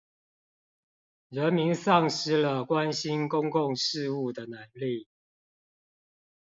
[1.29, 5.07] 人民喪失了關心公共事務的能力